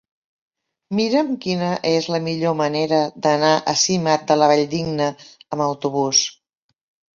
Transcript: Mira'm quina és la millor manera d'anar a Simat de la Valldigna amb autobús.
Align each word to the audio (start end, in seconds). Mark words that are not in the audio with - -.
Mira'm 0.99 1.27
quina 1.43 1.67
és 1.89 2.07
la 2.13 2.21
millor 2.29 2.57
manera 2.63 3.03
d'anar 3.27 3.53
a 3.75 3.77
Simat 3.83 4.27
de 4.33 4.41
la 4.41 4.49
Valldigna 4.55 5.13
amb 5.29 5.69
autobús. 5.71 6.27